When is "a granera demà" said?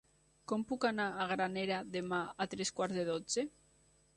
1.11-2.23